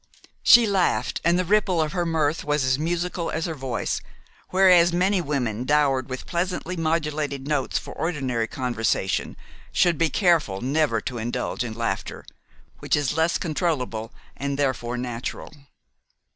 She 0.41 0.65
laughed, 0.65 1.21
and 1.23 1.37
the 1.37 1.45
ripple 1.45 1.79
of 1.79 1.91
her 1.91 2.07
mirth 2.07 2.43
was 2.43 2.63
as 2.63 2.79
musical 2.79 3.29
as 3.29 3.45
her 3.45 3.53
voice, 3.53 4.01
whereas 4.49 4.91
many 4.91 5.21
women 5.21 5.63
dowered 5.63 6.09
with 6.09 6.25
pleasantly 6.25 6.75
modulated 6.75 7.47
notes 7.47 7.77
for 7.77 7.93
ordinary 7.93 8.47
conversation 8.47 9.37
should 9.71 9.99
be 9.99 10.09
careful 10.09 10.59
never 10.59 11.01
to 11.01 11.19
indulge 11.19 11.63
in 11.63 11.73
laughter, 11.73 12.25
which 12.79 12.95
is 12.95 13.15
less 13.15 13.37
controllable 13.37 14.11
and 14.35 14.57
therefore 14.57 14.97
natural. 14.97 15.53